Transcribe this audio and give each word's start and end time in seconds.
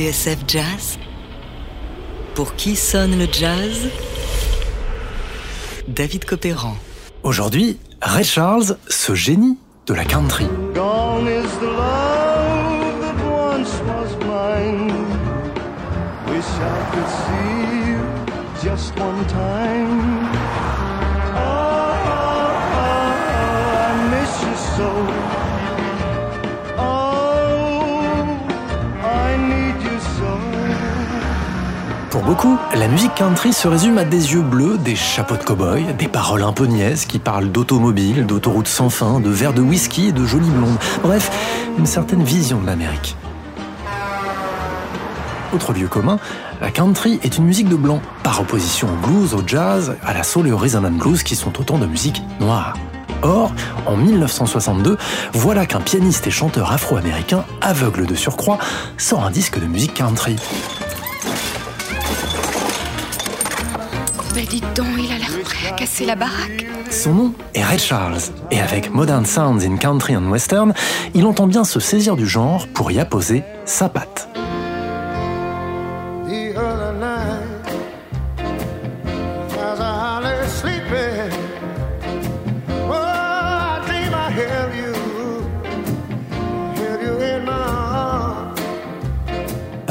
TSF 0.00 0.38
Jazz 0.48 0.98
Pour 2.34 2.54
qui 2.54 2.74
sonne 2.74 3.18
le 3.18 3.26
jazz? 3.30 3.90
David 5.88 6.24
Copéran. 6.24 6.74
Aujourd'hui, 7.22 7.78
Ray 8.00 8.24
Charles, 8.24 8.78
ce 8.88 9.14
génie 9.14 9.58
de 9.86 9.92
la 9.92 10.06
country. 10.06 10.46
Gone 10.74 11.28
is 11.28 11.50
the 11.58 11.66
love 11.66 12.98
that 13.02 13.14
once 13.26 13.78
was 13.82 14.16
mine. 14.24 14.90
Wish 16.28 16.48
I 16.48 16.80
could 16.92 17.10
see 17.20 17.90
you 17.90 18.00
just 18.64 18.98
one 18.98 19.22
time. 19.26 20.30
Oh, 21.36 21.92
oh, 22.06 22.54
oh, 22.74 22.96
I 23.76 24.08
miss 24.08 24.32
you 24.44 24.56
so. 24.78 25.19
Pour 32.20 32.34
beaucoup, 32.34 32.58
la 32.74 32.86
musique 32.86 33.14
country 33.14 33.54
se 33.54 33.66
résume 33.66 33.96
à 33.96 34.04
des 34.04 34.34
yeux 34.34 34.42
bleus, 34.42 34.76
des 34.76 34.94
chapeaux 34.94 35.38
de 35.38 35.42
cow-boy, 35.42 35.96
des 35.96 36.06
paroles 36.06 36.42
un 36.42 36.52
peu 36.52 36.66
niaises 36.66 37.06
qui 37.06 37.18
parlent 37.18 37.50
d'automobile, 37.50 38.26
d'autoroutes 38.26 38.68
sans 38.68 38.90
fin, 38.90 39.20
de 39.20 39.30
verres 39.30 39.54
de 39.54 39.62
whisky 39.62 40.08
et 40.08 40.12
de 40.12 40.26
jolies 40.26 40.50
blondes. 40.50 40.76
Bref, 41.02 41.30
une 41.78 41.86
certaine 41.86 42.22
vision 42.22 42.60
de 42.60 42.66
l'Amérique. 42.66 43.16
Autre 45.54 45.72
lieu 45.72 45.88
commun, 45.88 46.18
la 46.60 46.70
country 46.70 47.18
est 47.22 47.38
une 47.38 47.44
musique 47.44 47.70
de 47.70 47.76
blanc, 47.76 48.02
par 48.22 48.38
opposition 48.38 48.88
au 48.88 49.06
blues, 49.06 49.32
au 49.32 49.42
jazz, 49.46 49.96
à 50.04 50.12
la 50.12 50.22
soul 50.22 50.46
et 50.46 50.52
au 50.52 50.58
rhythm 50.58 50.84
and 50.84 50.98
blues 50.98 51.22
qui 51.22 51.36
sont 51.36 51.58
autant 51.58 51.78
de 51.78 51.86
musique 51.86 52.22
noire. 52.38 52.74
Or, 53.22 53.50
en 53.86 53.96
1962, 53.96 54.98
voilà 55.32 55.64
qu'un 55.64 55.80
pianiste 55.80 56.26
et 56.26 56.30
chanteur 56.30 56.70
afro-américain, 56.70 57.44
aveugle 57.62 58.04
de 58.04 58.14
surcroît, 58.14 58.58
sort 58.98 59.24
un 59.24 59.30
disque 59.30 59.58
de 59.58 59.66
musique 59.66 59.94
country. 59.94 60.36
Mais 64.34 64.42
dites 64.42 64.76
donc, 64.76 64.86
il 64.98 65.12
a 65.12 65.18
l'air 65.18 65.40
prêt 65.42 65.68
à 65.68 65.72
casser 65.72 66.06
la 66.06 66.14
baraque. 66.14 66.66
Son 66.90 67.14
nom 67.14 67.34
est 67.54 67.64
Ray 67.64 67.78
Charles, 67.78 68.18
et 68.50 68.60
avec 68.60 68.92
Modern 68.92 69.26
Sounds 69.26 69.64
in 69.64 69.76
Country 69.76 70.16
and 70.16 70.28
Western, 70.28 70.72
il 71.14 71.26
entend 71.26 71.46
bien 71.46 71.64
se 71.64 71.80
saisir 71.80 72.16
du 72.16 72.26
genre 72.26 72.66
pour 72.68 72.90
y 72.90 73.00
apposer 73.00 73.42
sa 73.64 73.88
patte. 73.88 74.28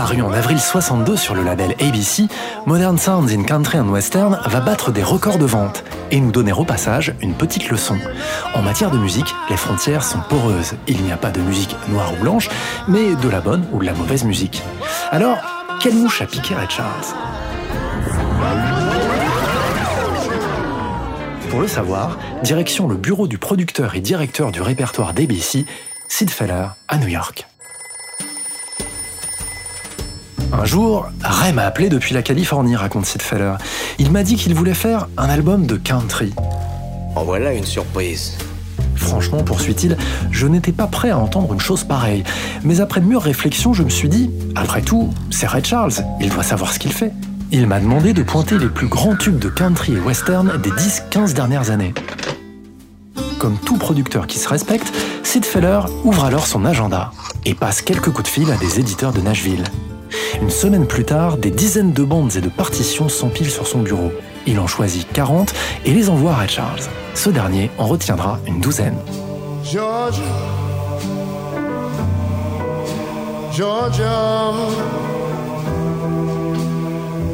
Paru 0.09 0.23
en 0.23 0.33
avril 0.33 0.59
62 0.59 1.15
sur 1.17 1.35
le 1.35 1.43
label 1.43 1.75
ABC, 1.79 2.23
Modern 2.65 2.97
Sounds 2.97 3.27
in 3.31 3.43
Country 3.43 3.77
and 3.77 3.89
Western 3.89 4.39
va 4.43 4.59
battre 4.59 4.91
des 4.91 5.03
records 5.03 5.37
de 5.37 5.45
vente 5.45 5.83
et 6.09 6.19
nous 6.19 6.31
donner 6.31 6.51
au 6.51 6.65
passage 6.65 7.13
une 7.21 7.35
petite 7.35 7.69
leçon. 7.69 7.95
En 8.55 8.63
matière 8.63 8.89
de 8.89 8.97
musique, 8.97 9.35
les 9.51 9.55
frontières 9.55 10.03
sont 10.03 10.17
poreuses. 10.27 10.73
Il 10.87 11.03
n'y 11.03 11.11
a 11.11 11.17
pas 11.17 11.29
de 11.29 11.39
musique 11.41 11.75
noire 11.89 12.11
ou 12.11 12.23
blanche, 12.23 12.49
mais 12.87 13.13
de 13.13 13.29
la 13.29 13.39
bonne 13.39 13.67
ou 13.71 13.77
de 13.77 13.85
la 13.85 13.93
mauvaise 13.93 14.23
musique. 14.23 14.63
Alors, 15.11 15.37
quelle 15.79 15.93
mouche 15.93 16.23
a 16.23 16.25
piqué 16.25 16.55
Ray 16.55 16.67
Charles? 16.69 16.89
Pour 21.51 21.61
le 21.61 21.67
savoir, 21.67 22.17
direction 22.41 22.87
le 22.87 22.95
bureau 22.95 23.27
du 23.27 23.37
producteur 23.37 23.93
et 23.93 24.01
directeur 24.01 24.51
du 24.51 24.63
répertoire 24.63 25.13
d'ABC, 25.13 25.67
Sid 26.07 26.31
Feller, 26.31 26.69
à 26.87 26.97
New 26.97 27.09
York. 27.09 27.45
Un 30.59 30.65
jour, 30.65 31.07
Ray 31.23 31.53
m'a 31.53 31.63
appelé 31.63 31.87
depuis 31.87 32.13
la 32.13 32.21
Californie, 32.21 32.75
raconte 32.75 33.05
Sid 33.05 33.21
Feller. 33.21 33.53
Il 33.97 34.11
m'a 34.11 34.23
dit 34.23 34.35
qu'il 34.35 34.53
voulait 34.53 34.73
faire 34.73 35.07
un 35.15 35.29
album 35.29 35.65
de 35.65 35.77
country. 35.77 36.33
En 37.15 37.23
voilà 37.23 37.53
une 37.53 37.63
surprise. 37.63 38.37
Franchement, 38.97 39.41
poursuit-il, 39.41 39.95
je 40.31 40.47
n'étais 40.47 40.73
pas 40.73 40.87
prêt 40.87 41.11
à 41.11 41.17
entendre 41.17 41.53
une 41.53 41.61
chose 41.61 41.85
pareille. 41.85 42.25
Mais 42.65 42.81
après 42.81 42.99
mûre 42.99 43.21
réflexion, 43.21 43.71
je 43.73 43.83
me 43.83 43.89
suis 43.89 44.09
dit, 44.09 44.31
après 44.53 44.81
tout, 44.81 45.13
c'est 45.31 45.47
Ray 45.47 45.63
Charles, 45.63 45.93
il 46.19 46.29
doit 46.29 46.43
savoir 46.43 46.73
ce 46.73 46.79
qu'il 46.79 46.91
fait. 46.91 47.13
Il 47.53 47.65
m'a 47.65 47.79
demandé 47.79 48.11
de 48.11 48.21
pointer 48.21 48.57
les 48.57 48.67
plus 48.67 48.87
grands 48.87 49.15
tubes 49.15 49.39
de 49.39 49.47
country 49.47 49.93
et 49.93 49.99
western 50.01 50.57
des 50.61 50.71
10-15 50.71 51.31
dernières 51.35 51.71
années. 51.71 51.93
Comme 53.39 53.57
tout 53.59 53.77
producteur 53.77 54.27
qui 54.27 54.39
se 54.39 54.49
respecte, 54.49 54.91
Sid 55.23 55.45
Feller 55.45 55.79
ouvre 56.03 56.25
alors 56.25 56.47
son 56.47 56.65
agenda 56.65 57.13
et 57.45 57.53
passe 57.53 57.81
quelques 57.81 58.11
coups 58.11 58.23
de 58.23 58.27
fil 58.27 58.51
à 58.51 58.57
des 58.57 58.81
éditeurs 58.81 59.13
de 59.13 59.21
Nashville. 59.21 59.63
Une 60.41 60.49
semaine 60.49 60.87
plus 60.87 61.05
tard, 61.05 61.37
des 61.37 61.51
dizaines 61.51 61.93
de 61.93 62.03
bandes 62.03 62.35
et 62.35 62.41
de 62.41 62.49
partitions 62.49 63.09
s'empilent 63.09 63.49
sur 63.49 63.67
son 63.67 63.79
bureau. 63.79 64.11
Il 64.47 64.59
en 64.59 64.67
choisit 64.67 65.11
40 65.11 65.53
et 65.85 65.91
les 65.91 66.09
envoie 66.09 66.35
à 66.35 66.47
Charles. 66.47 66.81
Ce 67.13 67.29
dernier 67.29 67.69
en 67.77 67.87
retiendra 67.87 68.39
une 68.47 68.59
douzaine. 68.59 68.97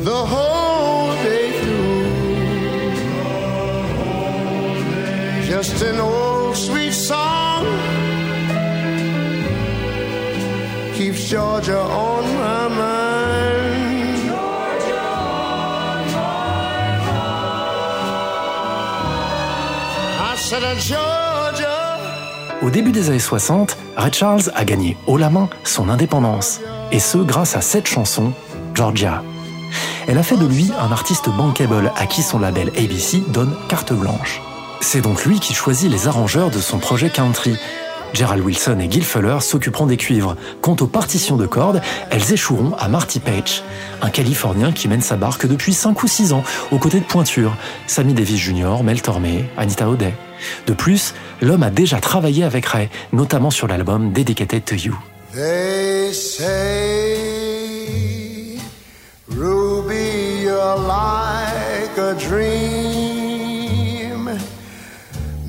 The 0.05 0.11
whole 0.11 1.15
day. 1.23 1.51
Just 5.47 5.81
an 5.81 5.99
old 5.99 6.55
sweet 6.55 6.93
song 6.93 7.65
keeps 10.93 11.27
Georgia 11.27 11.79
on 11.89 12.34
Au 22.61 22.69
début 22.69 22.91
des 22.91 23.09
années 23.09 23.19
60, 23.19 23.77
Ray 23.95 24.13
Charles 24.13 24.51
a 24.55 24.65
gagné 24.65 24.97
haut 25.05 25.17
la 25.17 25.29
main 25.29 25.49
son 25.63 25.89
indépendance, 25.89 26.59
et 26.91 26.99
ce 26.99 27.17
grâce 27.19 27.55
à 27.55 27.61
cette 27.61 27.87
chanson, 27.87 28.33
Georgia. 28.73 29.21
Elle 30.07 30.17
a 30.17 30.23
fait 30.23 30.37
de 30.37 30.45
lui 30.45 30.71
un 30.79 30.91
artiste 30.91 31.29
bankable 31.29 31.91
à 31.95 32.05
qui 32.05 32.21
son 32.21 32.39
label 32.39 32.69
ABC 32.69 33.21
donne 33.27 33.55
carte 33.67 33.93
blanche. 33.93 34.41
C'est 34.81 35.01
donc 35.01 35.25
lui 35.25 35.39
qui 35.39 35.53
choisit 35.53 35.91
les 35.91 36.07
arrangeurs 36.07 36.51
de 36.51 36.59
son 36.59 36.77
projet 36.77 37.09
country. 37.09 37.55
Gerald 38.15 38.41
Wilson 38.45 38.79
et 38.79 38.89
Gil 38.89 39.03
Fuller 39.03 39.39
s'occuperont 39.41 39.87
des 39.87 39.97
cuivres. 39.97 40.37
Quant 40.61 40.77
aux 40.79 40.87
partitions 40.87 41.35
de 41.35 41.45
cordes, 41.45 41.81
elles 42.09 42.31
échoueront 42.31 42.73
à 42.79 42.87
Marty 42.87 43.19
Page, 43.19 43.61
un 44.01 44.09
Californien 44.09 44.71
qui 44.71 44.87
mène 44.87 45.01
sa 45.01 45.17
barque 45.17 45.45
depuis 45.45 45.73
5 45.73 46.01
ou 46.01 46.07
6 46.07 46.31
ans, 46.31 46.43
aux 46.71 46.77
côtés 46.77 47.01
de 47.01 47.05
pointures, 47.05 47.57
Sammy 47.87 48.13
Davis 48.13 48.39
Jr., 48.39 48.83
Mel 48.83 49.01
Tormé, 49.01 49.49
Anita 49.57 49.89
O'Day. 49.89 50.13
De 50.65 50.73
plus, 50.73 51.13
l'homme 51.41 51.63
a 51.63 51.69
déjà 51.69 51.99
travaillé 51.99 52.45
avec 52.45 52.65
Ray, 52.67 52.89
notamment 53.11 53.51
sur 53.51 53.67
l'album 53.67 54.13
Dedicated 54.13 54.63
to 54.63 54.75
You. 54.75 54.95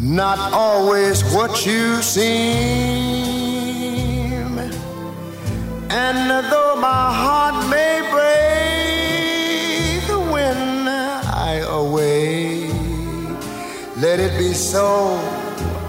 Not 0.07 0.39
always 0.53 1.25
what 1.35 1.67
you 1.67 2.01
seem. 2.01 2.27
And 5.91 6.31
though 6.51 6.77
my 6.77 7.13
heart 7.13 7.69
may 7.69 8.03
break 8.15 8.43
when 10.31 10.87
I 10.87 11.63
away, 11.69 12.71
let 14.01 14.21
it 14.21 14.39
be 14.39 14.53
so. 14.53 15.19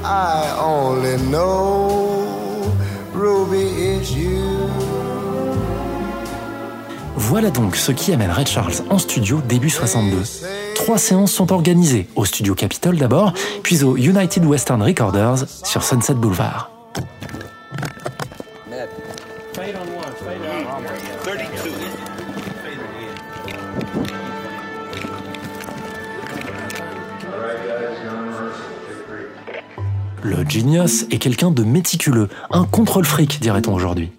I 0.04 0.58
only 0.60 1.18
know 1.30 2.72
Ruby 3.14 3.68
is 3.94 4.16
you. 4.16 4.70
Voilà 7.18 7.52
donc 7.52 7.76
ce 7.76 7.92
qui 7.92 8.14
amène 8.14 8.32
Ray 8.32 8.46
Charles 8.46 8.76
en 8.90 9.00
studio 9.00 9.42
début 9.42 9.70
62. 9.70 10.24
Trois 10.88 10.98
séances 10.98 11.34
sont 11.34 11.52
organisées, 11.52 12.08
au 12.16 12.24
studio 12.24 12.56
Capitol 12.56 12.96
d'abord, 12.96 13.34
puis 13.62 13.84
au 13.84 13.98
United 13.98 14.46
Western 14.46 14.82
Recorders 14.82 15.40
sur 15.66 15.84
Sunset 15.84 16.14
Boulevard. 16.14 16.72
Le 30.24 30.46
genius 30.48 31.06
est 31.12 31.18
quelqu'un 31.18 31.52
de 31.52 31.64
méticuleux, 31.64 32.30
un 32.50 32.64
contrôle 32.64 33.04
fric, 33.04 33.42
dirait-on 33.42 33.74
aujourd'hui. 33.74 34.10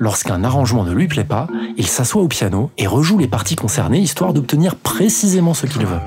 Lorsqu'un 0.00 0.44
arrangement 0.44 0.82
ne 0.82 0.92
lui 0.92 1.08
plaît 1.08 1.24
pas, 1.24 1.46
il 1.76 1.86
s'assoit 1.86 2.22
au 2.22 2.26
piano 2.26 2.70
et 2.78 2.86
rejoue 2.86 3.18
les 3.18 3.28
parties 3.28 3.54
concernées 3.54 3.98
histoire 3.98 4.32
d'obtenir 4.32 4.76
précisément 4.76 5.52
ce 5.52 5.66
qu'il 5.66 5.84
veut. 5.84 6.00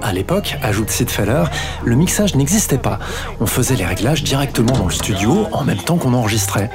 À 0.00 0.12
l'époque, 0.12 0.56
ajoute 0.62 0.90
Sid 0.90 1.10
Feller, 1.10 1.42
le 1.84 1.96
mixage 1.96 2.36
n'existait 2.36 2.78
pas. 2.78 3.00
On 3.40 3.46
faisait 3.46 3.74
les 3.74 3.84
réglages 3.84 4.22
directement 4.22 4.76
dans 4.76 4.86
le 4.86 4.92
studio 4.92 5.48
en 5.50 5.64
même 5.64 5.78
temps 5.78 5.96
qu'on 5.96 6.14
enregistrait. 6.14 6.70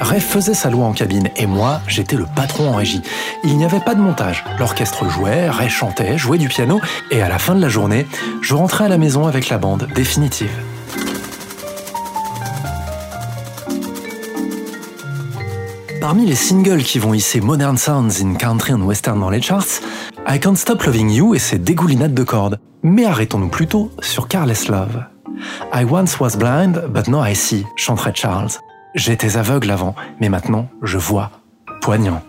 Ray 0.00 0.20
faisait 0.20 0.54
sa 0.54 0.70
loi 0.70 0.86
en 0.86 0.92
cabine 0.92 1.28
et 1.36 1.46
moi, 1.46 1.82
j'étais 1.86 2.16
le 2.16 2.26
patron 2.34 2.70
en 2.70 2.74
régie. 2.74 3.02
Il 3.44 3.56
n'y 3.56 3.64
avait 3.64 3.78
pas 3.78 3.94
de 3.94 4.00
montage. 4.00 4.44
L'orchestre 4.58 5.08
jouait, 5.08 5.48
Ray 5.48 5.68
chantait, 5.68 6.18
jouait 6.18 6.38
du 6.38 6.48
piano 6.48 6.80
et 7.12 7.22
à 7.22 7.28
la 7.28 7.38
fin 7.38 7.54
de 7.54 7.60
la 7.60 7.68
journée, 7.68 8.08
je 8.42 8.54
rentrais 8.54 8.86
à 8.86 8.88
la 8.88 8.98
maison 8.98 9.28
avec 9.28 9.48
la 9.50 9.58
bande 9.58 9.86
définitive. 9.94 10.50
Parmi 16.00 16.26
les 16.26 16.36
singles 16.36 16.82
qui 16.82 16.98
vont 16.98 17.12
hisser 17.12 17.40
Modern 17.40 17.76
Sounds 17.76 18.22
in 18.22 18.34
Country 18.34 18.72
and 18.72 18.82
Western 18.82 19.18
dans 19.18 19.30
les 19.30 19.42
charts, 19.42 19.80
I 20.28 20.38
Can't 20.38 20.54
Stop 20.54 20.84
Loving 20.84 21.10
You 21.10 21.34
et 21.34 21.38
ses 21.38 21.58
dégoulinades 21.58 22.14
de 22.14 22.22
cordes. 22.22 22.58
Mais 22.82 23.04
arrêtons-nous 23.04 23.48
plutôt 23.48 23.90
sur 24.00 24.28
Carless 24.28 24.68
Love. 24.68 25.04
I 25.74 25.84
once 25.84 26.20
was 26.20 26.36
blind, 26.36 26.84
but 26.88 27.08
now 27.08 27.24
I 27.24 27.34
see, 27.34 27.66
chanterait 27.76 28.14
Charles. 28.14 28.50
J'étais 28.94 29.36
aveugle 29.36 29.70
avant, 29.70 29.94
mais 30.20 30.28
maintenant 30.28 30.68
je 30.82 30.98
vois. 30.98 31.30
Poignant. 31.80 32.22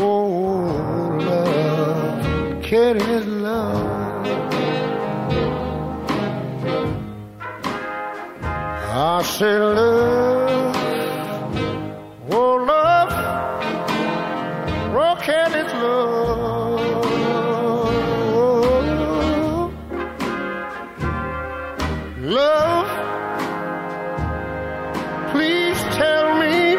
Oh? 0.00 0.38
Say 9.38 9.56
love, 9.56 10.76
oh 12.32 12.54
love, 12.72 13.12
can 15.22 15.54
it 15.54 15.70
love? 15.76 16.80
Love, 22.20 22.90
please 25.30 25.80
tell 26.00 26.26
me 26.42 26.76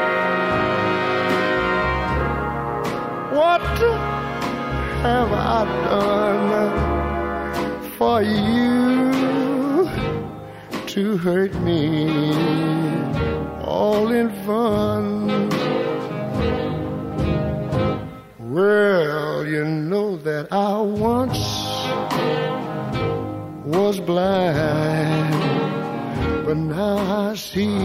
what 3.38 3.62
have 5.06 5.32
I 5.32 5.64
done 5.88 6.72
for 7.98 8.22
you 8.22 8.70
to 11.00 11.16
hurt 11.16 11.54
me 11.62 12.10
all 13.64 14.12
in 14.12 14.30
fun? 14.46 15.50
Well, 18.38 19.46
you 19.48 19.64
know 19.64 20.18
that 20.18 20.52
I 20.52 20.78
once 20.82 21.40
was 23.76 24.02
blind, 24.02 25.34
but 26.46 26.58
now 26.58 27.30
I 27.30 27.36
see. 27.36 27.78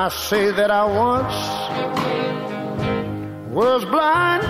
I 0.00 0.10
say 0.10 0.50
that 0.50 0.70
I 0.70 0.84
once 1.06 1.38
was 3.50 3.82
blind, 3.86 4.44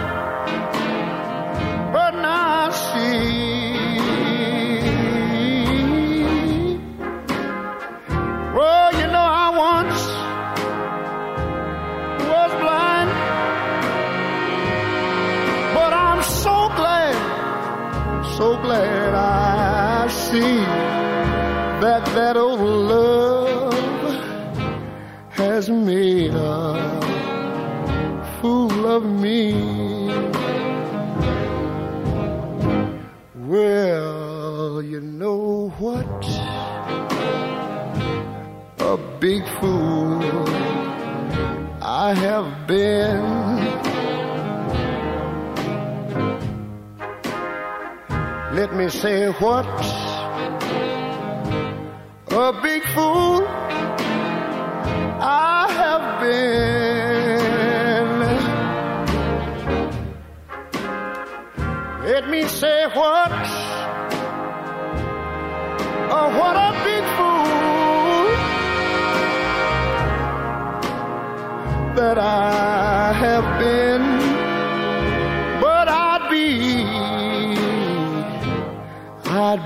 has 25.58 25.70
made 25.70 26.32
a 26.34 26.76
fool 28.40 28.86
of 28.86 29.02
me. 29.04 29.42
Well, 33.34 34.80
you 34.80 35.00
know 35.00 35.70
what? 35.80 36.22
A 38.92 38.96
big 39.18 39.42
fool 39.58 40.22
I 41.82 42.14
have 42.26 42.48
been. 42.68 43.24
Let 48.58 48.70
me 48.76 48.88
say 48.90 49.26
what? 49.42 49.66
A 52.30 52.52
big 52.62 52.84
fool 52.94 53.27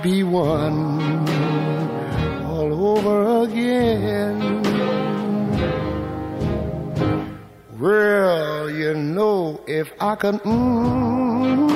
be 0.02 0.24
one 0.24 1.28
all 2.44 2.86
over 2.96 3.44
again. 3.44 4.62
Well, 7.78 8.68
you 8.68 8.94
know, 8.94 9.60
if 9.68 9.92
I 10.00 10.16
could, 10.16 10.42
mm, 10.42 11.70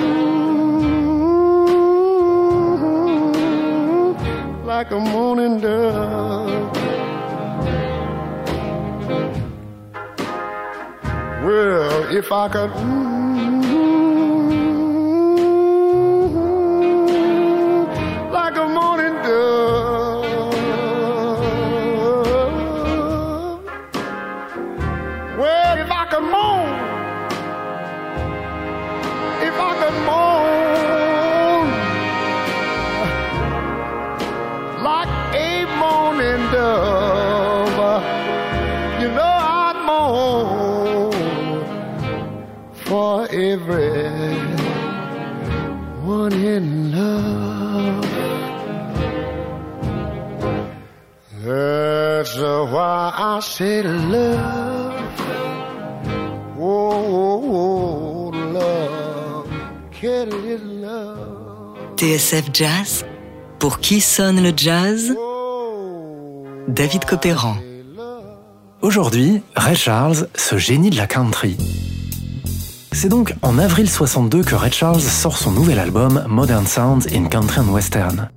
like 4.64 4.90
a 4.90 4.98
morning 4.98 5.60
dove. 5.60 6.72
Well, 11.44 12.16
if 12.16 12.32
I 12.32 12.48
could, 12.48 12.70
mm, 12.70 13.65
you 39.00 39.08
know 39.08 39.34
I'd 39.62 39.78
moan 39.86 41.12
for 42.72 43.28
every 43.30 44.38
one 46.04 46.32
in 46.32 46.92
love. 46.92 48.04
That's 51.44 52.36
why 52.38 53.12
I 53.16 53.40
say 53.40 53.82
love. 53.82 55.20
Oh, 56.58 58.30
love, 58.52 59.48
can 59.92 60.28
it 60.32 60.62
love? 60.62 61.96
TSF 61.96 62.52
Jazz 62.52 63.04
Pour 63.58 63.80
qui 63.80 64.00
sonne 64.00 64.42
le 64.42 64.52
jazz? 64.54 65.14
Oh, 65.18 66.44
David 66.68 67.04
Copéran. 67.06 67.56
Aujourd'hui, 68.86 69.42
Ray 69.56 69.74
Charles, 69.74 70.28
ce 70.36 70.58
génie 70.58 70.90
de 70.90 70.96
la 70.96 71.08
country. 71.08 71.56
C'est 72.92 73.08
donc 73.08 73.34
en 73.42 73.58
avril 73.58 73.90
62 73.90 74.44
que 74.44 74.54
Ray 74.54 74.70
Charles 74.70 75.00
sort 75.00 75.38
son 75.38 75.50
nouvel 75.50 75.80
album 75.80 76.24
Modern 76.28 76.64
Sounds 76.68 77.08
in 77.12 77.24
Country 77.24 77.62
and 77.62 77.72
Western. 77.72 78.28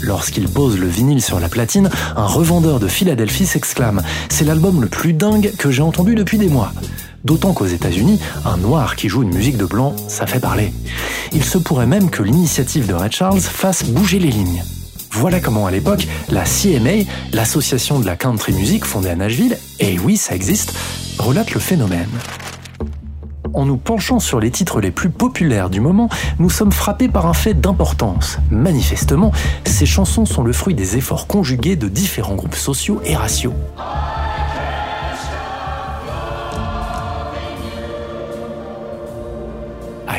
Lorsqu'il 0.00 0.48
pose 0.48 0.78
le 0.78 0.86
vinyle 0.86 1.20
sur 1.20 1.40
la 1.40 1.48
platine, 1.48 1.90
un 2.14 2.24
revendeur 2.24 2.78
de 2.78 2.86
Philadelphie 2.86 3.46
s'exclame⁇ 3.46 3.98
C'est 4.28 4.44
l'album 4.44 4.80
le 4.80 4.86
plus 4.86 5.12
dingue 5.12 5.52
que 5.58 5.72
j'ai 5.72 5.82
entendu 5.82 6.14
depuis 6.14 6.38
des 6.38 6.48
mois!⁇ 6.48 6.72
D'autant 7.24 7.52
qu'aux 7.52 7.66
États-Unis, 7.66 8.20
un 8.44 8.58
noir 8.58 8.94
qui 8.94 9.08
joue 9.08 9.24
une 9.24 9.34
musique 9.34 9.56
de 9.56 9.66
blanc, 9.66 9.96
ça 10.06 10.28
fait 10.28 10.38
parler. 10.38 10.72
Il 11.32 11.42
se 11.42 11.58
pourrait 11.58 11.88
même 11.88 12.10
que 12.10 12.22
l'initiative 12.22 12.86
de 12.86 12.94
Ray 12.94 13.10
Charles 13.10 13.40
fasse 13.40 13.82
bouger 13.82 14.20
les 14.20 14.30
lignes. 14.30 14.62
Voilà 15.16 15.38
comment 15.38 15.64
à 15.66 15.70
l'époque, 15.70 16.08
la 16.28 16.42
CMA, 16.42 17.04
l'association 17.32 18.00
de 18.00 18.04
la 18.04 18.16
country 18.16 18.52
music 18.52 18.84
fondée 18.84 19.10
à 19.10 19.14
Nashville, 19.14 19.56
et 19.78 19.96
oui 20.00 20.16
ça 20.16 20.34
existe, 20.34 20.74
relate 21.20 21.52
le 21.52 21.60
phénomène. 21.60 22.08
En 23.52 23.64
nous 23.64 23.76
penchant 23.76 24.18
sur 24.18 24.40
les 24.40 24.50
titres 24.50 24.80
les 24.80 24.90
plus 24.90 25.10
populaires 25.10 25.70
du 25.70 25.80
moment, 25.80 26.08
nous 26.40 26.50
sommes 26.50 26.72
frappés 26.72 27.06
par 27.06 27.26
un 27.26 27.32
fait 27.32 27.54
d'importance. 27.54 28.38
Manifestement, 28.50 29.30
ces 29.64 29.86
chansons 29.86 30.26
sont 30.26 30.42
le 30.42 30.52
fruit 30.52 30.74
des 30.74 30.96
efforts 30.96 31.28
conjugués 31.28 31.76
de 31.76 31.86
différents 31.86 32.34
groupes 32.34 32.56
sociaux 32.56 33.00
et 33.04 33.14
raciaux. 33.14 33.54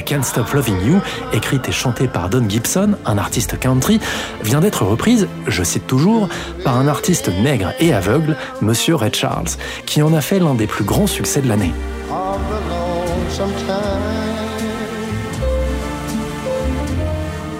Can't 0.06 0.24
Stop 0.24 0.54
Loving 0.54 0.86
You, 0.86 1.02
écrite 1.34 1.68
et 1.68 1.72
chantée 1.72 2.08
par 2.08 2.30
Don 2.30 2.48
Gibson, 2.48 2.96
un 3.06 3.18
artiste 3.18 3.60
country, 3.60 4.00
vient 4.44 4.62
d'être 4.62 4.84
reprise, 4.84 5.28
je 5.48 5.64
cite 5.64 5.88
toujours, 5.88 6.30
par 6.64 6.78
un 6.78 6.88
artiste 6.88 7.30
nègre 7.42 7.74
et 7.80 7.94
aveugle, 7.94 8.38
Monsieur 8.62 8.96
Red 8.96 9.16
Charles, 9.16 9.50
qui 9.86 10.02
en 10.02 10.14
a 10.14 10.22
fait 10.22 10.40
l'un 10.40 10.54
des 10.54 10.68
plus 10.68 10.84
grands 10.84 11.08
succès 11.08 11.42
de 11.42 11.50
l'année. 11.50 11.74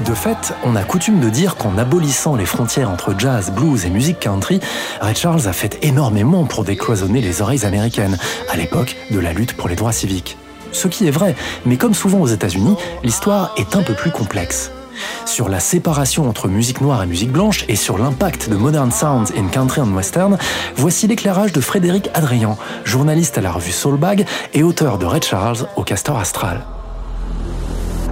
De 0.06 0.14
fait, 0.14 0.54
on 0.64 0.76
a 0.76 0.84
coutume 0.84 1.20
de 1.20 1.30
dire 1.30 1.56
qu'en 1.56 1.80
abolissant 1.80 2.36
les 2.36 2.46
frontières 2.46 2.92
entre 2.92 3.16
jazz, 3.18 3.52
blues 3.52 3.86
et 3.86 3.90
musique 3.90 4.20
country, 4.20 4.60
Ray 5.02 5.16
Charles 5.16 5.48
a 5.48 5.54
fait 5.54 5.80
énormément 5.84 6.46
pour 6.46 6.64
décloisonner 6.64 7.22
les 7.22 7.42
oreilles 7.42 7.66
américaines, 7.66 8.18
à 8.52 8.56
l'époque 8.56 8.96
de 9.10 9.20
la 9.20 9.34
lutte 9.34 9.54
pour 9.54 9.68
les 9.68 9.76
droits 9.76 9.92
civiques. 9.92 10.38
Ce 10.76 10.90
qui 10.90 11.08
est 11.08 11.12
vrai, 11.12 11.36
mais 11.66 11.78
comme 11.78 11.94
souvent 11.94 12.20
aux 12.20 12.28
États-Unis, 12.28 12.76
l'histoire 13.02 13.56
est 13.56 13.78
un 13.78 13.82
peu 13.82 13.94
plus 13.94 14.12
complexe. 14.12 14.72
Sur 15.26 15.48
la 15.48 15.62
séparation 15.62 16.28
entre 16.28 16.50
musique 16.50 16.82
noire 16.82 17.02
et 17.02 17.06
musique 17.06 17.32
blanche 17.32 17.64
et 17.70 17.78
sur 17.78 17.98
l'impact 17.98 18.50
de 18.50 18.58
Modern 18.58 18.92
Sounds 18.92 19.32
in 19.38 19.48
Country 19.48 19.80
and 19.80 19.94
Western, 19.94 20.38
voici 20.76 21.08
l'éclairage 21.08 21.54
de 21.54 21.62
Frédéric 21.62 22.10
Adrian, 22.14 22.58
journaliste 22.84 23.38
à 23.38 23.42
la 23.42 23.54
revue 23.54 23.72
Soulbag 23.72 24.26
et 24.54 24.64
auteur 24.64 24.98
de 24.98 25.06
Red 25.06 25.24
Charles 25.24 25.66
au 25.78 25.84
Castor 25.84 26.20
Astral 26.20 26.66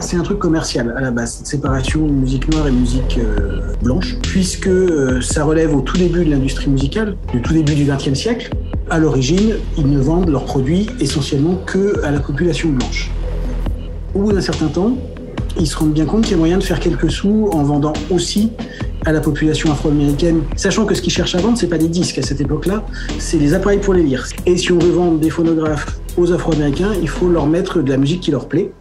c'est 0.03 0.17
un 0.17 0.23
truc 0.23 0.39
commercial 0.39 0.93
à 0.97 1.01
la 1.01 1.11
base, 1.11 1.35
cette 1.37 1.47
séparation 1.47 2.05
musique 2.07 2.51
noire 2.51 2.67
et 2.67 2.71
musique 2.71 3.17
euh, 3.17 3.73
blanche, 3.81 4.17
puisque 4.21 4.67
euh, 4.67 5.21
ça 5.21 5.45
relève 5.45 5.73
au 5.73 5.81
tout 5.81 5.97
début 5.97 6.25
de 6.25 6.29
l'industrie 6.29 6.69
musicale, 6.69 7.15
du 7.31 7.41
tout 7.41 7.53
début 7.53 7.73
du 7.73 7.85
XXe 7.85 8.13
siècle. 8.13 8.49
À 8.93 8.99
l'origine, 8.99 9.55
ils 9.75 9.87
ne 9.87 9.99
vendent 9.99 10.29
leurs 10.29 10.45
produits 10.45 10.85
essentiellement 10.99 11.55
que 11.65 11.99
la 12.03 12.19
population 12.19 12.69
blanche. 12.69 13.09
Au 14.13 14.19
bout 14.19 14.33
d'un 14.33 14.39
certain 14.39 14.67
temps, 14.67 14.95
ils 15.59 15.65
se 15.65 15.75
rendent 15.75 15.93
bien 15.93 16.05
compte 16.05 16.25
qu'il 16.25 16.33
y 16.33 16.35
a 16.35 16.37
moyen 16.37 16.59
de 16.59 16.63
faire 16.63 16.79
quelques 16.79 17.09
sous 17.09 17.49
en 17.53 17.63
vendant 17.63 17.93
aussi 18.11 18.51
à 19.07 19.11
la 19.11 19.19
population 19.19 19.71
afro-américaine, 19.71 20.41
sachant 20.55 20.85
que 20.85 20.93
ce 20.93 21.01
qu'ils 21.01 21.11
cherchent 21.11 21.33
à 21.33 21.39
vendre, 21.39 21.57
c'est 21.57 21.65
pas 21.65 21.79
des 21.79 21.87
disques 21.87 22.19
à 22.19 22.21
cette 22.21 22.39
époque-là, 22.39 22.85
c'est 23.17 23.37
des 23.37 23.55
appareils 23.55 23.79
pour 23.79 23.95
les 23.95 24.03
lire. 24.03 24.27
Et 24.45 24.57
si 24.57 24.71
on 24.71 24.77
veut 24.77 24.91
vendre 24.91 25.17
des 25.17 25.31
phonographes 25.31 25.99
aux 26.15 26.31
Afro-Américains, 26.31 26.91
il 27.01 27.09
faut 27.09 27.29
leur 27.29 27.47
mettre 27.47 27.81
de 27.81 27.89
la 27.89 27.97
musique 27.97 28.21
qui 28.21 28.29
leur 28.29 28.47
plaît. 28.47 28.71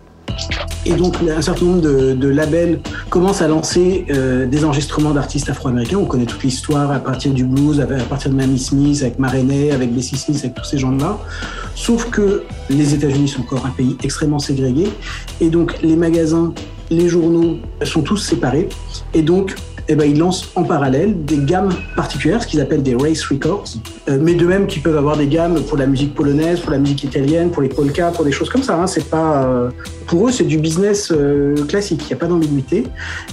Et 0.84 0.94
donc, 0.94 1.16
un 1.22 1.42
certain 1.42 1.64
nombre 1.64 1.80
de, 1.80 2.28
labels 2.28 2.80
commencent 3.08 3.40
à 3.40 3.46
lancer 3.46 4.04
euh, 4.10 4.46
des 4.46 4.64
enregistrements 4.64 5.12
d'artistes 5.12 5.48
afro-américains. 5.48 5.98
On 5.98 6.06
connaît 6.06 6.26
toute 6.26 6.42
l'histoire 6.42 6.90
à 6.90 6.98
partir 6.98 7.32
du 7.32 7.44
blues, 7.44 7.80
à 7.80 7.86
partir 7.86 8.30
de 8.30 8.36
Mamie 8.36 8.58
Smith, 8.58 9.00
avec 9.02 9.18
Marenet, 9.18 9.70
avec 9.70 9.94
Bessie 9.94 10.16
Smith, 10.16 10.40
avec 10.42 10.54
tous 10.54 10.64
ces 10.64 10.78
gens-là. 10.78 11.18
Sauf 11.76 12.10
que 12.10 12.42
les 12.68 12.94
États-Unis 12.94 13.28
sont 13.28 13.42
encore 13.42 13.64
un 13.64 13.70
pays 13.70 13.96
extrêmement 14.02 14.40
ségrégé. 14.40 14.88
Et 15.40 15.50
donc, 15.50 15.80
les 15.82 15.94
magasins, 15.94 16.52
les 16.90 17.08
journaux 17.08 17.58
sont 17.84 18.02
tous 18.02 18.16
séparés. 18.16 18.68
Et 19.14 19.22
donc, 19.22 19.54
eh 19.88 19.94
ben, 19.94 20.04
ils 20.04 20.18
lancent 20.18 20.50
en 20.54 20.64
parallèle 20.64 21.24
des 21.24 21.38
gammes 21.38 21.70
particulières, 21.96 22.42
ce 22.42 22.46
qu'ils 22.46 22.60
appellent 22.60 22.82
des 22.82 22.94
race 22.94 23.22
records, 23.24 23.64
euh, 24.08 24.18
mais 24.20 24.34
de 24.34 24.46
même 24.46 24.66
qu'ils 24.66 24.82
peuvent 24.82 24.96
avoir 24.96 25.16
des 25.16 25.26
gammes 25.26 25.60
pour 25.62 25.76
la 25.76 25.86
musique 25.86 26.14
polonaise, 26.14 26.60
pour 26.60 26.70
la 26.70 26.78
musique 26.78 27.04
italienne, 27.04 27.50
pour 27.50 27.62
les 27.62 27.68
polkas, 27.68 28.12
pour 28.12 28.24
des 28.24 28.32
choses 28.32 28.48
comme 28.48 28.62
ça. 28.62 28.80
Hein. 28.80 28.86
C'est 28.86 29.08
pas, 29.08 29.44
euh, 29.44 29.70
pour 30.06 30.28
eux, 30.28 30.32
c'est 30.32 30.44
du 30.44 30.58
business 30.58 31.12
euh, 31.12 31.56
classique. 31.66 32.02
Il 32.04 32.06
n'y 32.08 32.12
a 32.12 32.16
pas 32.16 32.26
d'ambiguïté, 32.26 32.84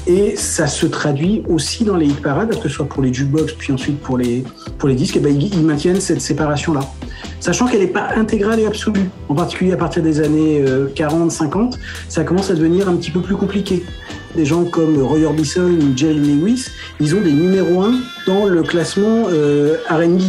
et 0.08 0.36
ça 0.36 0.68
se 0.68 0.86
traduit 0.88 1.44
aussi 1.48 1.84
dans 1.84 1.96
les 1.96 2.08
hit 2.08 2.22
parades, 2.22 2.50
que 2.50 2.68
ce 2.68 2.70
soit 2.70 2.86
pour 2.86 3.04
les 3.04 3.14
jukebox, 3.14 3.54
puis 3.54 3.72
ensuite 3.72 4.00
pour 4.00 4.18
les 4.18 4.44
pour 4.78 4.90
les 4.90 4.96
disques. 4.96 5.18
Eh 5.18 5.20
ben, 5.20 5.40
ils, 5.40 5.60
maintiennent 5.64 6.02
cette 6.02 6.22
séparation 6.22 6.74
là, 6.74 6.82
sachant 7.40 7.68
qu'elle 7.68 7.82
n'est 7.82 7.88
pas 7.88 8.10
intégrale 8.16 8.60
et 8.60 8.66
absolue. 8.66 9.10
En 9.28 9.36
particulier 9.36 9.74
à 9.74 9.78
partir 9.78 10.02
des 10.02 10.20
années 10.20 10.64
40-50, 10.96 11.76
ça 12.08 12.24
commence 12.24 12.50
à 12.50 12.56
devenir 12.56 12.90
un 12.90 12.96
petit 12.96 13.12
peu 13.12 13.22
plus 13.22 13.36
compliqué 13.36 13.84
des 14.36 14.46
gens 14.46 14.66
comme 14.66 15.02
Roy 15.02 15.24
Orbison 15.24 15.70
ou 15.70 15.98
Jerry 15.98 16.20
Lewis, 16.20 16.68
ils 17.00 17.16
ont 17.16 17.22
des 17.22 17.32
numéros 17.32 17.84
1 17.84 17.94
dans 18.26 18.46
le 18.46 18.64
classement 18.64 19.26
euh, 19.30 19.78
R&B, 19.90 20.22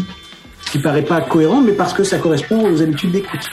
qui 0.71 0.78
paraît 0.78 1.02
pas 1.02 1.21
cohérent, 1.21 1.61
mais 1.61 1.73
parce 1.73 1.92
que 1.92 2.04
ça 2.04 2.19
correspond 2.19 2.73
aux 2.73 2.83
habitudes 2.83 3.12
d'écoute. 3.12 3.47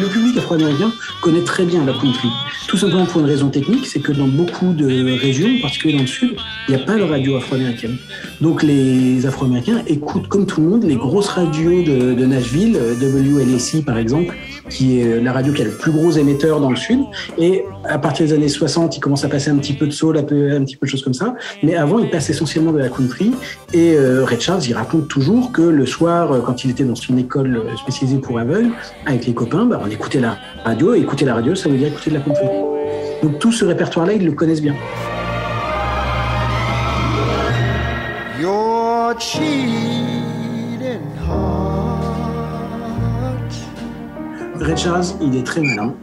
Le 0.00 0.06
public 0.06 0.38
afro-américain 0.38 0.92
connaît 1.20 1.44
très 1.44 1.64
bien 1.64 1.84
la 1.84 1.92
country. 1.92 2.28
Tout 2.68 2.76
simplement 2.76 3.06
pour 3.06 3.20
une 3.20 3.26
raison 3.26 3.48
technique, 3.48 3.86
c'est 3.86 4.00
que 4.00 4.12
dans 4.12 4.28
beaucoup 4.28 4.72
de 4.72 4.86
régions, 5.18 5.48
en 5.58 5.62
particulier 5.62 5.94
dans 5.94 6.02
le 6.02 6.06
sud, 6.06 6.36
il 6.68 6.74
n'y 6.74 6.80
a 6.80 6.84
pas 6.84 6.96
de 6.96 7.02
radio 7.02 7.36
afro-américaine. 7.36 7.96
Donc 8.40 8.62
les 8.62 9.26
Afro-Américains 9.26 9.82
écoutent 9.86 10.28
comme 10.28 10.46
tout 10.46 10.60
le 10.60 10.68
monde 10.68 10.84
les 10.84 10.96
grosses 10.96 11.28
radios 11.28 11.82
de, 11.82 12.14
de 12.14 12.26
Nashville, 12.26 12.78
WLSI 13.00 13.82
par 13.82 13.98
exemple, 13.98 14.34
qui 14.68 15.00
est 15.00 15.20
la 15.20 15.32
radio 15.32 15.52
qui 15.52 15.62
a 15.62 15.64
le 15.64 15.70
plus 15.70 15.92
gros 15.92 16.10
émetteur 16.10 16.60
dans 16.60 16.70
le 16.70 16.76
sud. 16.76 17.00
Et 17.38 17.64
à 17.84 17.98
partir 17.98 18.26
des 18.26 18.32
années 18.32 18.48
60, 18.48 18.96
il 18.96 19.00
commence 19.00 19.24
à 19.24 19.28
passer 19.28 19.50
un 19.50 19.56
petit 19.56 19.72
peu 19.72 19.86
de 19.86 19.92
soul, 19.92 20.16
un, 20.18 20.22
petit 20.22 20.76
peu 20.76 20.86
de 20.86 20.90
choses 20.90 21.02
comme 21.02 21.14
ça. 21.14 21.34
Mais 21.62 21.74
avant, 21.74 21.98
il 21.98 22.10
passe 22.10 22.30
essentiellement 22.30 22.72
de 22.72 22.78
la 22.78 22.88
country. 22.88 23.32
Et 23.72 23.94
euh, 23.94 24.24
Ray 24.24 24.38
il 24.66 24.74
raconte 24.74 25.08
toujours 25.08 25.52
que 25.52 25.62
le 25.62 25.86
soir, 25.86 26.32
euh, 26.32 26.40
quand 26.40 26.64
il 26.64 26.70
était 26.70 26.84
dans 26.84 26.94
son 26.94 27.16
école 27.16 27.62
spécialisée 27.76 28.18
pour 28.18 28.38
aveugles, 28.38 28.70
avec 29.06 29.26
les 29.26 29.34
copains, 29.34 29.64
bah, 29.64 29.80
on 29.84 29.90
écoutait 29.90 30.20
la 30.20 30.38
radio. 30.64 30.94
Et 30.94 31.00
écouter 31.00 31.24
la 31.24 31.34
radio, 31.34 31.54
ça 31.54 31.68
veut 31.68 31.76
dire 31.76 31.88
écouter 31.88 32.10
de 32.10 32.16
la 32.16 32.20
country. 32.20 32.46
Donc 33.22 33.38
tout 33.38 33.52
ce 33.52 33.64
répertoire-là, 33.64 34.12
ils 34.14 34.24
le 34.24 34.32
connaissent 34.32 34.62
bien. 34.62 34.74
Red 40.80 41.67
Charles, 44.76 45.04
il 45.22 45.36
est 45.36 45.44
très 45.44 45.60
malin. 45.60 45.94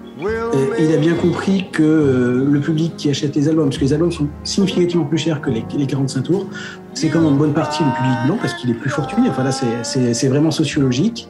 il 0.80 0.94
a 0.94 0.98
bien 0.98 1.14
compris 1.14 1.66
que 1.72 1.84
euh, 1.84 2.46
le 2.50 2.60
public 2.60 2.96
qui 2.98 3.10
achète 3.10 3.36
les 3.36 3.48
albums, 3.48 3.66
parce 3.66 3.78
que 3.78 3.84
les 3.84 3.94
albums 3.94 4.12
sont 4.12 4.28
significativement 4.44 5.06
plus 5.06 5.18
chers 5.18 5.42
que 5.42 5.50
les, 5.50 5.86
45 5.86 6.22
tours, 6.24 6.48
c'est 6.94 7.10
comme 7.10 7.26
en 7.26 7.32
bonne 7.32 7.54
partie 7.54 7.84
le 7.84 7.92
public 7.96 8.18
blanc 8.26 8.38
parce 8.42 8.54
qu'il 8.54 8.70
est 8.70 8.76
plus 8.76 8.90
fortuné. 8.90 9.30
Enfin 9.30 9.44
là, 9.44 9.52
c'est 9.52 10.28
vraiment 10.28 10.52
sociologique. 10.52 11.28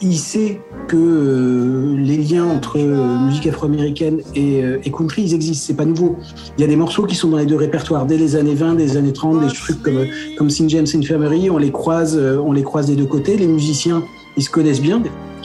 Il 0.00 0.16
sait 0.16 0.60
que 0.88 0.96
euh, 0.96 1.96
les 1.96 2.16
liens 2.16 2.44
entre 2.44 2.78
euh, 2.78 3.18
musique 3.20 3.46
afro-américaine 3.46 4.20
et, 4.34 4.58
et, 4.84 4.90
country, 4.90 5.22
ils 5.22 5.34
existent. 5.34 5.64
C'est 5.68 5.76
pas 5.76 5.86
nouveau. 5.86 6.18
Il 6.58 6.60
y 6.60 6.64
a 6.64 6.66
des 6.66 6.76
morceaux 6.76 7.04
qui 7.04 7.14
sont 7.14 7.28
dans 7.28 7.38
les 7.38 7.46
deux 7.46 7.56
répertoires 7.56 8.04
dès 8.04 8.18
les 8.18 8.36
années 8.36 8.54
20, 8.54 8.74
des 8.74 8.96
années 8.96 9.12
30, 9.12 9.40
des 9.46 9.52
trucs 9.52 9.82
comme 9.82 10.06
comme 10.36 10.50
St 10.50 10.68
James 10.68 10.86
Infirmary. 10.94 11.48
On 11.50 11.58
les 11.58 11.70
croise, 11.70 12.18
on 12.18 12.52
les 12.52 12.62
croise 12.62 12.86
des 12.88 12.96
deux 12.96 13.06
côtés. 13.06 13.36
Les 13.36 13.46
musiciens, 13.46 14.02
ils 14.36 14.42
se 14.42 14.50
connaissent 14.50 14.82
bien 14.82 15.00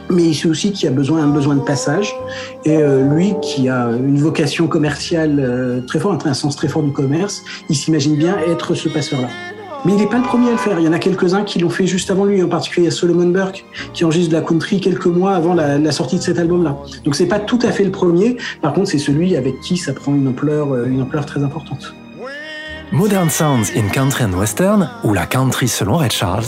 mais 0.09 0.23
il 0.23 0.35
sait 0.35 0.47
aussi 0.47 0.71
qu'il 0.71 0.87
a 0.87 0.91
besoin, 0.91 1.23
un 1.23 1.27
besoin 1.27 1.55
de 1.55 1.61
passage. 1.61 2.13
Et 2.65 2.77
euh, 2.77 3.03
lui, 3.13 3.33
qui 3.41 3.69
a 3.69 3.89
une 3.91 4.17
vocation 4.17 4.67
commerciale 4.67 5.39
euh, 5.39 5.81
très 5.81 5.99
forte, 5.99 6.25
un 6.25 6.33
sens 6.33 6.55
très 6.55 6.67
fort 6.67 6.83
du 6.83 6.91
commerce, 6.91 7.43
il 7.69 7.75
s'imagine 7.75 8.15
bien 8.15 8.37
être 8.47 8.73
ce 8.73 8.89
passeur-là. 8.89 9.29
Mais 9.85 9.93
il 9.93 9.97
n'est 9.97 10.07
pas 10.07 10.17
le 10.17 10.23
premier 10.23 10.49
à 10.49 10.51
le 10.51 10.57
faire. 10.57 10.77
Il 10.79 10.85
y 10.85 10.89
en 10.89 10.93
a 10.93 10.99
quelques-uns 10.99 11.43
qui 11.43 11.59
l'ont 11.59 11.69
fait 11.69 11.87
juste 11.87 12.11
avant 12.11 12.25
lui. 12.25 12.43
En 12.43 12.49
particulier, 12.49 12.91
Solomon 12.91 13.27
Burke, 13.27 13.63
qui 13.93 14.03
enregistre 14.03 14.31
de 14.31 14.35
la 14.35 14.41
country 14.41 14.81
quelques 14.81 15.05
mois 15.05 15.35
avant 15.35 15.53
la, 15.53 15.77
la 15.77 15.91
sortie 15.93 16.17
de 16.17 16.21
cet 16.21 16.37
album-là. 16.37 16.77
Donc 17.05 17.15
c'est 17.15 17.27
pas 17.27 17.39
tout 17.39 17.59
à 17.61 17.71
fait 17.71 17.85
le 17.85 17.91
premier. 17.91 18.35
Par 18.61 18.73
contre, 18.73 18.89
c'est 18.89 18.97
celui 18.97 19.37
avec 19.37 19.59
qui 19.61 19.77
ça 19.77 19.93
prend 19.93 20.13
une 20.13 20.27
ampleur, 20.27 20.73
euh, 20.73 20.85
une 20.85 21.01
ampleur 21.01 21.25
très 21.25 21.43
importante. 21.43 21.93
Modern 22.91 23.29
Sounds 23.29 23.71
in 23.75 23.87
Country 23.89 24.23
and 24.23 24.33
Western, 24.33 24.89
ou 25.03 25.13
la 25.13 25.27
country 25.27 25.67
selon 25.67 25.97
Red 25.97 26.11
Charles, 26.11 26.47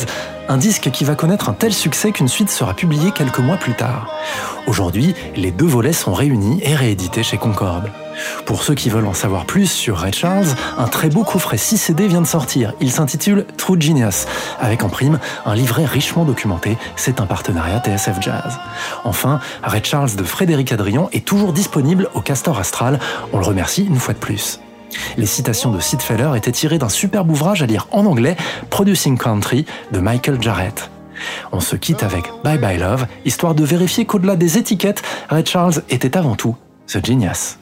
un 0.50 0.58
disque 0.58 0.90
qui 0.90 1.04
va 1.04 1.14
connaître 1.14 1.50
un 1.50 1.54
tel 1.54 1.72
succès 1.72 2.12
qu'une 2.12 2.28
suite 2.28 2.50
sera 2.50 2.74
publiée 2.74 3.12
quelques 3.12 3.38
mois 3.38 3.58
plus 3.58 3.76
tard. 3.76 4.12
Aujourd'hui, 4.66 5.14
les 5.36 5.52
deux 5.52 5.68
volets 5.68 5.94
sont 5.94 6.14
réunis 6.14 6.60
et 6.64 6.74
réédités 6.74 7.22
chez 7.22 7.38
Concorde. 7.38 7.92
Pour 8.46 8.64
ceux 8.64 8.74
qui 8.74 8.90
veulent 8.90 9.06
en 9.06 9.14
savoir 9.14 9.46
plus 9.46 9.68
sur 9.68 10.02
Red 10.02 10.16
Charles, 10.16 10.48
un 10.80 10.88
très 10.88 11.10
beau 11.10 11.24
coffret 11.24 11.58
6 11.58 11.78
CD 11.78 12.08
vient 12.08 12.22
de 12.22 12.28
sortir. 12.28 12.74
Il 12.82 12.92
s'intitule 12.92 13.46
True 13.58 13.80
Genius, 13.80 14.26
avec 14.60 14.84
en 14.84 14.90
prime 14.90 15.20
un 15.46 15.54
livret 15.54 15.86
richement 15.86 16.26
documenté. 16.26 16.76
C'est 16.96 17.22
un 17.22 17.28
partenariat 17.28 17.84
TSF 17.86 18.20
Jazz. 18.20 18.58
Enfin, 19.04 19.42
Red 19.64 19.86
Charles 19.86 20.16
de 20.16 20.24
Frédéric 20.24 20.72
Adrian 20.72 21.08
est 21.14 21.24
toujours 21.24 21.54
disponible 21.54 22.10
au 22.16 22.22
Castor 22.22 22.58
Astral. 22.58 23.00
On 23.32 23.38
le 23.38 23.46
remercie 23.46 23.86
une 23.86 24.00
fois 24.00 24.16
de 24.16 24.20
plus. 24.20 24.60
Les 25.18 25.26
citations 25.26 25.72
de 25.72 25.80
Sid 25.80 26.02
Feller 26.02 26.36
étaient 26.36 26.52
tirées 26.52 26.78
d'un 26.78 26.90
superbe 26.90 27.30
ouvrage 27.30 27.62
à 27.62 27.66
lire 27.66 27.88
en 27.92 28.06
anglais, 28.06 28.36
Producing 28.70 29.18
Country, 29.18 29.66
de 29.92 30.00
Michael 30.00 30.42
Jarrett. 30.42 30.90
On 31.52 31.60
se 31.60 31.76
quitte 31.76 32.04
avec 32.04 32.26
Bye 32.44 32.58
Bye 32.58 32.80
Love, 32.80 33.06
histoire 33.26 33.56
de 33.56 33.64
vérifier 33.64 34.06
qu'au-delà 34.06 34.36
des 34.36 34.58
étiquettes, 34.58 35.04
Ray 35.30 35.46
Charles 35.46 35.84
était 35.90 36.18
avant 36.18 36.36
tout 36.36 36.56
The 36.88 37.06
Genius. 37.06 37.58